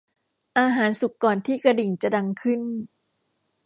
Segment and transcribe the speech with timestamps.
[0.59, 2.61] อาหารสุกก่อนที่กระดิ่งจะดังขึ้น